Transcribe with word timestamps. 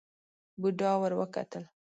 بوډا 0.61 0.91
ور 1.01 1.13
وکتل. 1.19 1.63